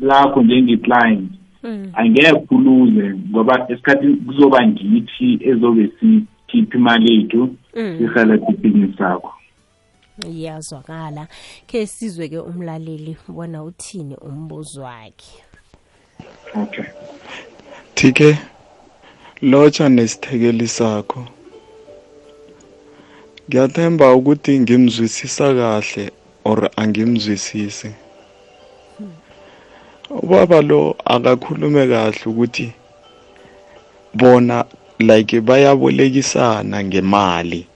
lakho 0.00 0.42
njenge-client 0.42 1.30
Mm. 1.62 1.90
angeke 1.94 2.32
khuluze 2.34 3.14
ngoba 3.30 3.66
esikhathini 3.68 4.16
kuzoba 4.16 4.66
ngithi 4.66 5.38
ezobe 5.40 5.90
sikhipha 6.48 6.78
imali 6.78 7.14
yethu? 7.14 7.56
Mm. 7.76 7.98
sihelebhe 7.98 8.52
ibhizinisi 8.52 8.98
sakho. 8.98 9.32
Iyazwakala. 10.26 11.28
Ke 11.66 11.86
sizwe 11.86 12.28
ke 12.28 12.38
umlaleli 12.38 13.16
bona 13.28 13.62
uthini 13.62 14.16
umbuzo 14.16 14.82
wakhe. 14.82 15.42
Okay. 16.54 16.84
TK 17.94 18.38
lotsha 19.42 19.88
nesithekeli 19.88 20.68
sakho. 20.68 21.28
Ngiyathemba 23.48 24.14
ukuthi 24.14 24.58
ngimzwisisa 24.58 25.54
kahle 25.54 26.10
or 26.44 26.70
angimzwisisi. 26.76 27.94
Ubaba 30.10 30.62
lo 30.62 30.96
akakhulume 31.04 31.86
kahle 31.88 32.24
ukuthi 32.26 32.72
bona 34.14 34.64
like 34.98 35.40
bayabolekisana 35.40 36.84
ngemali 36.84 37.66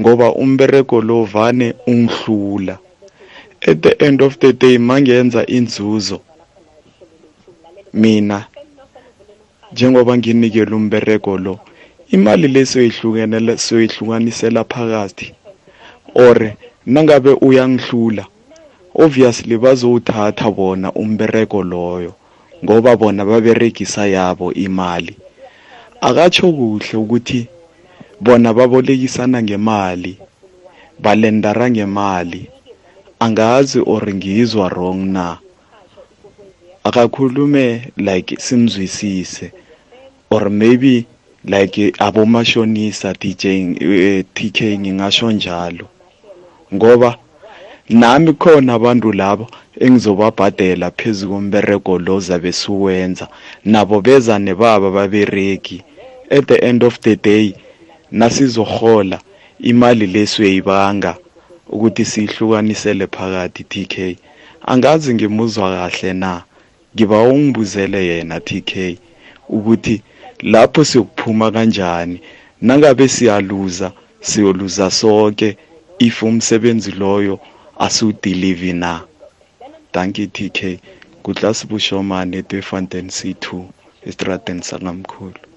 ngoba 0.00 0.32
umbereko 0.34 1.00
lo 1.00 1.24
vane 1.24 1.74
ungihlula 1.86 2.78
at 3.60 3.80
the 3.82 4.04
end 4.06 4.22
of 4.22 4.38
the 4.38 4.52
day 4.52 4.78
mangenza 4.78 5.46
inzuzo. 5.46 6.20
Mina 7.92 8.46
njengoba 9.72 10.16
nginikele 10.18 10.74
umbereko 10.74 11.38
lo 11.38 11.58
imali 12.10 12.48
lesoyihlukene 12.48 13.56
soyihlukanisela 13.56 14.64
phakathi 14.64 15.34
or 16.14 16.52
nangabe 16.86 17.30
uyangihlula 17.40 18.26
obviously 18.94 19.56
bazowuthatha 19.58 20.50
bona 20.50 20.92
umbereko 20.92 21.62
loyo 21.62 22.14
ngoba 22.64 22.96
bona 22.96 23.24
baberegisa 23.24 24.06
yabo 24.06 24.52
imali. 24.52 25.16
Akatsho 26.08 26.52
kuhle 26.52 26.94
ukuthi 27.02 27.40
bona 28.20 28.48
babolekisana 28.56 29.42
ngemali 29.42 30.18
balendara 31.02 31.70
ngemali. 31.70 32.46
Angazi 33.20 33.80
or 33.86 34.02
ngizwa 34.06 34.68
wrong 34.68 35.12
na? 35.12 35.38
Akakhulume 36.84 37.92
like 37.96 38.36
simzwisise 38.38 39.52
or 40.30 40.50
maybe 40.50 41.06
like 41.44 41.92
abomashonisa 41.98 43.14
DJ 43.14 43.44
eh, 43.80 44.24
TK 44.34 44.78
ngingasho 44.78 45.32
njalo. 45.32 45.86
Ngoba 46.74 47.16
nami 47.88 48.32
khona 48.32 48.74
abantu 48.74 49.12
labo 49.12 49.46
engizobabhadela 49.80 50.90
phezu 50.90 51.28
kombereko 51.28 51.98
lo 51.98 52.20
zabe 52.20 52.52
suwenza 52.52 53.28
nabo 53.64 54.00
bezane 54.00 54.54
baba 54.54 54.90
babereki 54.90 55.82
at 56.32 56.46
the 56.46 56.64
end 56.64 56.82
of 56.84 57.00
the 57.00 57.16
day 57.16 57.54
nasizohola 58.10 59.20
imali 59.60 60.06
lesuyayibanga 60.06 61.16
ukuthi 61.68 62.04
siyihlukanisele 62.04 63.06
phakathi 63.06 63.64
TK 63.64 63.94
angazi 64.66 65.14
ngimuzwa 65.14 65.70
kahle 65.76 66.12
na? 66.12 66.42
Ngiba 66.94 67.22
ungibuzele 67.22 68.06
yena 68.06 68.40
TK 68.40 68.72
ukuthi 69.48 70.02
lapho 70.42 70.84
siyokuphuma 70.84 71.50
kanjani 71.50 72.20
nangabe 72.62 73.08
siyaluza 73.08 73.92
siyoluza 74.20 74.90
sonke 74.90 75.56
if 75.98 76.22
umsebenzi 76.22 76.92
loyo 76.92 77.40
asiwudeliver 77.78 78.74
na? 78.74 79.00
Thank 79.92 80.18
you 80.18 80.26
tk 80.26 80.80
kudlasi 81.22 81.66
bushomane 81.66 82.36
etwefontein 82.36 83.06
c2 83.06 83.64
estradeni 84.06 84.62
sangamkhulu 84.62 85.51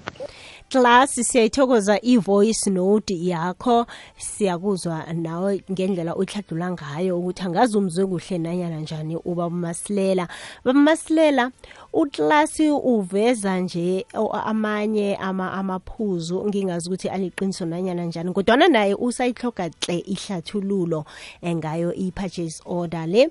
class 0.76 1.16
siyayithokoza 1.16 2.00
i-voice 2.02 2.70
note 2.70 3.26
yakho. 3.26 3.86
Siyakuzwa 4.18 5.06
nawe 5.14 5.64
ngendlela 5.72 6.16
uyihladlula 6.16 6.72
ngayo 6.72 7.20
ukuthi 7.20 7.44
angazi 7.44 7.78
umzwe 7.78 8.06
kuhle 8.06 8.38
nanyana 8.38 8.80
njani 8.80 9.16
uba 9.16 9.48
umasilela 9.48 10.28
bamasilela 10.66 11.52
uklasi 11.96 12.70
uveza 12.70 13.60
nje 13.60 14.06
amanye 14.46 15.16
ama 15.16 15.52
amaphuzu 15.54 16.46
ngingazi 16.48 16.90
ukuthi 16.90 17.10
aliqiniso 17.10 17.66
nanyana 17.66 18.06
njani 18.06 18.34
kodwana 18.34 18.68
naye 18.68 18.96
usayihloga 18.96 19.70
hle 19.86 20.00
ihlathululo 20.00 21.06
eh, 21.42 21.56
ngayo 21.56 21.94
i-purchase 21.94 22.64
order 22.66 23.08
le. 23.08 23.30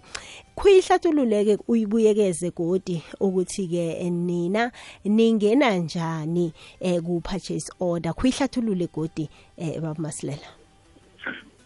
Kuyihlathulule-ke 0.55 1.59
uyibuyekeze 1.69 2.51
godi 2.51 3.03
ukuthi-ke 3.21 4.11
nina 4.11 4.73
ningena 5.05 5.77
njani 5.77 6.53
um 6.81 7.03
ku-purchase 7.03 7.73
order? 7.81 8.15
Kuyihlathulule 8.15 8.89
godi 8.95 9.29
um 9.59 9.83
babamasilela 9.83 10.49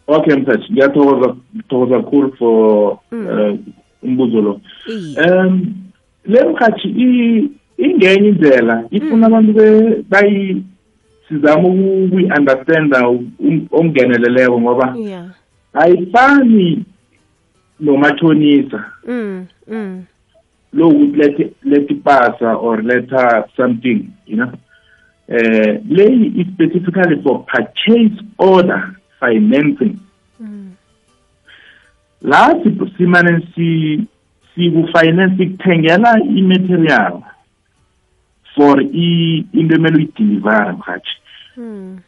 okay 0.06 0.34
mthathi 0.34 0.72
ngiyathokoza 0.72 1.36
thokoza 1.68 2.02
kakhulu 2.02 2.32
for 2.36 2.98
eh, 3.12 3.58
umbuzo 4.02 4.40
lo. 4.40 4.60
Um 4.88 5.87
le 6.28 6.44
mkhathi 6.44 6.88
ingenye 7.78 8.28
indlela. 8.28 8.84
Ifuna 8.90 9.26
abantu 9.26 9.52
be- 9.52 10.02
bayi 10.08 10.62
sizama 11.28 11.68
ukuyi-understanda 11.68 13.08
um- 13.08 13.66
okungeneleleko 13.70 14.60
ngoba 14.60 14.94
ayifani 15.72 16.84
nomatshonisa. 17.80 18.84
Mm 19.06 19.46
mm. 19.68 20.04
Lokuthi 20.72 21.52
lethe 21.64 21.92
ipasa 21.94 22.56
or 22.56 22.82
letha 22.82 23.44
something 23.56 24.08
you 24.26 24.36
know? 24.36 24.50
Eh 25.28 25.80
leyi 25.88 26.40
is 26.40 26.46
specifically 26.54 27.22
for 27.22 27.44
purchase 27.46 28.22
order 28.38 28.96
financing. 29.20 29.96
Mm. 30.40 30.70
La 32.22 32.54
si- 32.62 32.92
simane 32.98 33.46
si 33.54 34.00
sikufinance 34.58 35.36
sikuthengela 35.36 36.18
i-material 36.36 37.22
for 38.54 38.80
i- 38.82 39.44
into 39.52 39.74
emele 39.74 39.96
uyidilivare 39.96 40.72
mhathi 40.72 41.10
mm 41.56 41.98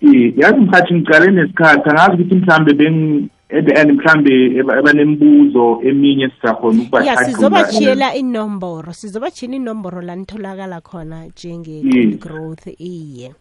Eh, 0.00 0.32
yazi 0.38 0.60
mhathi 0.60 0.94
ngicale 0.94 1.30
nesikhathi 1.30 1.90
angazi 1.90 2.22
ukuthi 2.22 2.34
mhlambe 2.34 2.72
beng 2.74 3.28
at 3.50 3.64
the 3.66 3.80
end 3.80 3.90
mhlambe 3.92 4.30
eba- 4.60 4.78
ebanembuzo 4.78 5.80
eminye 5.82 6.28
sisakhona 6.30 6.78
ya 6.78 6.82
ukubahlathulula. 6.84 7.24
sizobachiyela 7.34 8.14
inomboro 8.14 8.92
sizobachiyela 8.92 9.56
inomboro 9.56 10.00
la 10.02 10.16
nitholakala 10.16 10.80
khona 10.80 11.26
njenge-gold 11.26 12.18
growth 12.20 12.66
iye. 12.80 13.34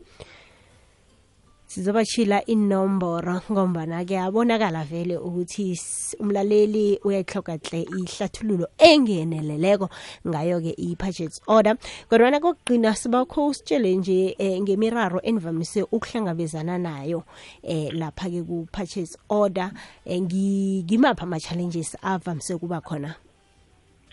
Sizobachila 1.77 2.45
inomboro 2.45 3.41
ngombana-ke 3.51 4.17
abonakala 4.19 4.83
vele 4.83 5.17
ukuthi 5.17 5.71
s- 5.71 6.15
umlaleli 6.19 6.99
uyayihloga 7.05 7.57
hle 7.61 7.81
ihlathululo 7.81 8.67
engeneleleko 8.77 9.89
ngayo-ke 10.27 10.73
i-purchase 10.77 11.41
order. 11.47 11.77
Kodwana 12.09 12.39
kokugqina 12.39 12.95
sibakho 12.95 13.47
usitshele 13.47 13.95
nje 13.95 14.35
um 14.39 14.63
ngemiraro 14.63 15.21
enivamise 15.21 15.83
ukuhlangabezana 15.83 16.77
nayo 16.77 17.23
um 17.63 17.89
lapha-ke 17.93 18.41
ku-purchase 18.43 19.17
order 19.29 19.71
um 20.05 20.25
ngimaphi 20.25 21.21
ama-challenges 21.23 21.95
avamise 22.01 22.53
ukuba 22.53 22.81
khona? 22.81 23.15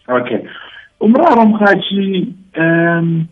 Okay. 0.08 0.44
Umraro 1.00 1.46
mhathi 1.46 2.34
um 2.56 3.26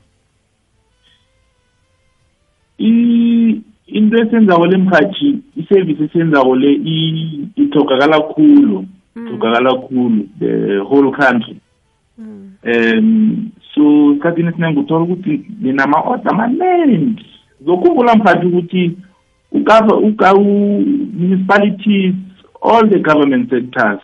i 2.78 3.71
into 3.92 4.16
esenzako 4.16 4.66
le 4.66 4.76
mhathi 4.78 5.38
iservice 5.56 6.04
esenzako 6.04 6.56
le 6.56 6.72
i- 6.72 7.48
itholakala 7.56 8.20
khulu 8.20 8.84
itholakala 9.16 9.74
khulu 9.74 10.26
the 10.38 10.78
whole 10.88 11.10
country. 11.12 11.56
Um 12.64 13.50
so 13.74 13.82
esikhathini 14.12 14.48
esiningi 14.48 14.78
uthola 14.80 15.04
ukuthi 15.04 15.40
ninama-order 15.60 16.30
amaningi 16.32 17.26
zokhumbula 17.66 18.14
mhathi 18.16 18.46
ukuthi 18.46 18.96
u-municipalities 20.72 22.14
all 22.62 22.88
the 22.88 22.98
government 22.98 23.50
sectors 23.50 24.00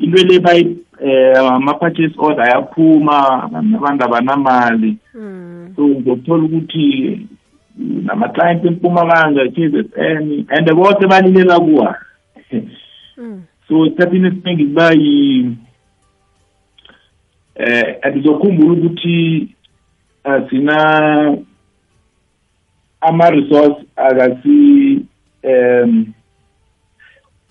into 0.00 0.24
le 0.26 0.38
bayi 0.40 0.76
eh 1.00 1.38
ama-purchase 1.38 2.14
order 2.18 2.44
ayaphuma 2.44 3.42
abantu 3.44 4.04
abanamali. 4.04 4.96
Mm. 5.14 5.72
so 5.76 5.82
ngokuthola 5.88 6.42
ukuthi 6.44 7.26
nama-client 7.78 8.64
empumalanga 8.64 9.48
k_z_n 9.48 10.46
and 10.48 10.74
bote 10.74 11.06
balilela 11.06 11.60
kuwa 11.60 11.96
Mm. 13.16 13.42
so 13.68 13.86
esikhathini 13.86 14.26
esiningi 14.28 14.64
kuba 14.64 14.92
eh 17.54 17.96
andizokhumbula 18.02 18.72
ukuthi 18.72 19.48
asina 20.24 21.36
ama-resource 23.00 23.84
akasi 23.96 25.00
um 25.44 26.14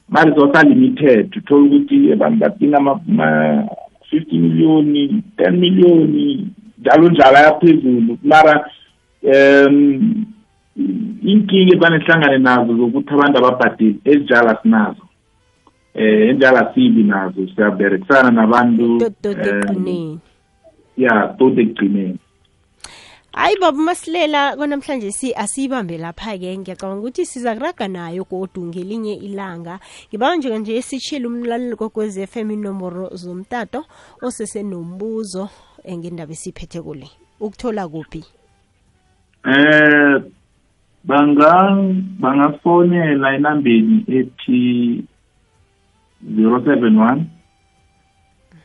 ma-resource 0.10 0.60
alimited. 0.60 1.38
Uthole 1.38 1.66
ukuthi 1.66 2.12
abantu 2.14 2.40
badinga 2.40 2.78
ama-fifty 2.78 4.38
million 4.38 5.24
ten 5.38 5.60
million 5.60 6.52
njalo 6.80 7.10
njalo 7.10 7.38
ayaphezulu. 7.38 8.18
Mara 8.24 8.70
um 9.24 10.26
inkinga 11.24 11.74
ebanesihlangane 11.76 12.38
nazo 12.38 12.78
zokuthi 12.78 13.14
abantu 13.14 13.38
ababhadeli 13.38 14.00
ezinjalo 14.06 14.50
asinazo 14.50 15.06
eh 15.96 16.30
enjalo 16.30 16.58
asibi 16.58 17.04
nazo 17.04 17.48
siyaberekisana 17.56 18.32
nabantu 18.32 19.00
ya 20.98 21.36
tot 21.38 21.58
ekugcineni. 21.58 22.20
Hayi 23.34 23.56
baba 23.62 23.78
masilela 23.78 24.56
konamhlanje 24.56 25.12
si 25.12 25.34
asiyibambe 25.34 25.98
lapha-ke 25.98 26.58
ngiyacabanga 26.58 27.00
ukuthi 27.00 27.26
siza 27.26 27.56
kuraga 27.56 27.88
nayo 27.88 28.26
godu 28.30 28.62
ngelinye 28.66 29.14
ilanga. 29.14 29.80
Ngibawa 30.10 30.36
nje 30.36 30.58
nje 30.58 30.82
sitshile 30.82 31.28
umlaleli 31.28 31.76
kokwez 31.76 32.18
f 32.18 32.38
m 32.38 32.52
inomboro 32.52 33.10
zomtato 33.14 33.86
osesenombuzo 34.22 35.50
ngendaba 35.90 36.32
esiphethe 36.32 36.82
kule. 36.82 37.10
Ukuthola 37.40 37.88
kuphi? 37.88 38.24
eh 39.46 40.24
banga 41.04 41.76
bangafonela 42.20 43.36
inambeni 43.36 44.06
ethi 44.08 45.04
071 46.24 47.26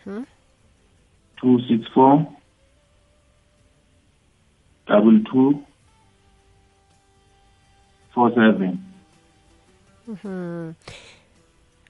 mhm. 0.07 0.25
264 1.43 2.25
double 4.87 5.19
2 5.19 5.55
47 8.15 8.77
mhm. 10.09 10.75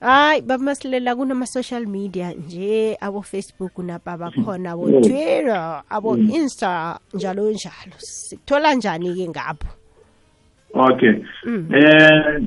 Hayi 0.00 0.40
baba 0.42 0.64
masilela 0.64 1.16
kunama-social 1.16 1.86
media 1.86 2.32
nje 2.32 2.96
abo-facebook 3.00 3.78
napa 3.78 4.16
bakhona 4.16 4.70
abo-twitter 4.70 5.82
abo-insta 5.90 6.98
njalo 7.14 7.50
njalo. 7.50 7.96
Sikuthola 7.98 8.74
njani-ke 8.74 9.28
ngapho 9.28 9.78
okay. 10.74 11.14
Eh 11.72 12.42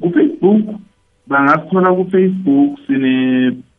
ku-facebook 0.00 0.80
bangasithola 1.26 1.94
ku-facebook 1.94 2.70
sine 2.86 3.14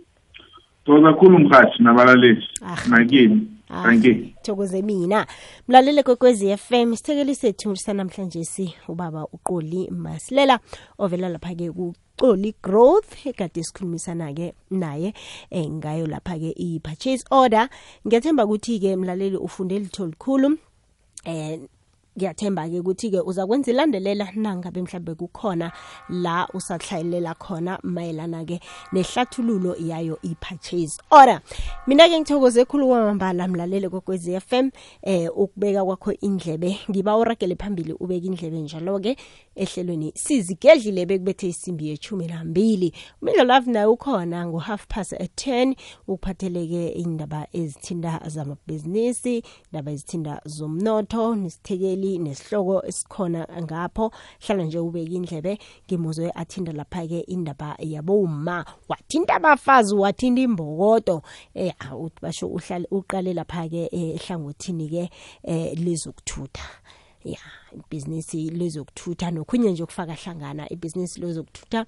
Thokoza 0.85 1.13
kakhulu 1.13 1.39
mhathi 1.39 1.83
nabalaleli. 1.83 2.49
Ah. 2.63 2.89
nakini 2.89 3.55
Ah, 3.71 3.83
thank 3.83 4.05
you. 4.05 4.31
Thokoze 4.43 4.83
mina. 4.83 5.27
Mlalele 5.69 6.03
kwekwezi 6.03 6.57
FM 6.57 6.93
isithekeli 6.93 7.35
sethu 7.35 7.77
sanamhlanje 7.77 8.45
si 8.45 8.75
ubaba 8.89 9.27
uqoli 9.27 9.91
masilela 9.91 10.61
ovela 10.99 11.29
lapha-ke 11.29 11.71
kuqoli 11.71 12.55
growth 12.63 13.27
ekade 13.27 13.63
sikhulumisana-ke 13.63 14.55
naye 14.71 15.15
eh, 15.51 15.71
ngayo 15.71 16.07
lapha-ke 16.07 16.55
i-purchase 16.57 17.25
order. 17.31 17.69
Ngiyathemba 18.07 18.45
ukuthi-ke 18.45 18.97
mlaleli 18.97 19.37
ufunde 19.37 19.79
litho 19.79 20.07
likhulu 20.07 20.59
eh 21.25 21.61
ngiyathemba-ke 22.17 22.81
ukuthi-ke 22.81 23.21
uzakwenza 23.21 23.71
ilandelela 23.71 24.29
nangabe 24.37 24.83
mhlawumbe 24.83 25.15
kukhona 25.15 25.73
la 26.09 26.49
usahlayelela 26.55 27.35
khona 27.35 27.79
mayelana-ke 27.83 28.61
nehlathululo 28.93 29.77
yayo 29.77 30.19
i-purchase. 30.23 31.01
Ora 31.11 31.41
mina-ke 31.87 32.21
ngithokoze 32.21 32.65
khulu 32.65 32.87
kwamambala 32.89 33.49
mlalele 33.49 33.89
kokwez 33.89 34.29
f 34.29 34.53
m 34.53 34.71
eh 35.03 35.29
ukubeka 35.37 35.85
kwakho 35.85 36.13
indlebe. 36.13 36.79
Ngiba 36.91 37.17
uragele 37.17 37.57
phambili 37.57 37.93
ubeka 37.93 38.27
indlebe 38.27 38.61
njalo-ke 38.61 39.17
ehlelweni. 39.57 40.13
Sizigedlile 40.15 41.07
bekubethe 41.07 41.49
isimbi 41.49 41.89
yechumi 41.89 42.27
nambili. 42.27 42.93
Umidlalo 43.23 43.61
naye 43.61 43.87
ukhona 43.87 44.47
ngo-half 44.47 44.87
past 44.89 45.13
at 45.13 45.47
10 45.47 45.75
ukuphatheleke 46.09 46.89
indaba 46.89 47.47
ezithinda 47.53 48.21
zamabhizinisi 48.27 49.43
indaba 49.73 49.93
ezithinda 49.93 50.41
zomnotho 50.45 51.35
nesithekeli 51.35 52.19
nesihloko 52.19 52.87
esikhona 52.87 53.49
ngapho. 53.63 54.13
Hlala 54.47 54.65
nje 54.65 54.79
ubeka 54.79 55.13
indlebe 55.13 55.59
ngimuzwe 55.87 56.31
athinda 56.35 56.73
lapha-ke 56.73 57.21
indaba 57.21 57.77
yaboma 57.79 58.65
wathinta 58.89 59.35
abafazi 59.35 59.95
wathinta 59.95 60.41
imbokodo. 60.43 61.23
Eh 61.55 61.73
awuthi 61.79 62.21
basho 62.23 62.47
uhlale 62.47 62.87
uqale 62.91 63.33
lapha-ke 63.35 63.89
eh, 63.93 64.15
ehlangothini-ke 64.15 65.11
eh 65.43 65.79
lezokuthutha. 65.79 66.63
Ya 67.25 67.39
ibhizinisi 67.73 68.51
lezokuthutha 68.51 69.31
nokhunye 69.31 69.71
nje 69.71 69.83
okufaka 69.83 70.15
hlangana 70.15 70.73
ibhizinisi 70.73 71.21
lezokuthutha. 71.21 71.87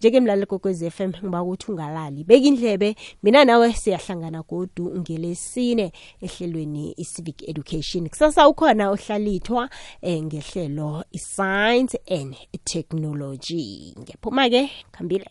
Njeke 0.00 0.20
mlaleli 0.20 0.46
kokwez 0.46 0.82
f 0.82 1.00
m 1.00 1.12
ngiba 1.12 1.42
ukuthi 1.42 1.72
ungalali. 1.72 2.24
Beka 2.24 2.46
indlebe. 2.46 2.96
Mina 3.22 3.44
nawe 3.44 3.72
siyahlangana 3.72 4.42
godu 4.42 4.98
ngelesine 4.98 5.92
ehlelweni 6.22 6.94
i-civic 6.96 7.48
education. 7.48 8.08
Kusasa 8.08 8.48
ukhona 8.48 8.90
ohlalithwa 8.90 9.70
eh, 10.00 10.22
ngehlelo 10.22 11.04
i-science 11.12 11.98
and 12.08 12.36
technology. 12.64 13.94
Ngiyaphuma-ke 13.98 14.70
khambile 14.92 15.30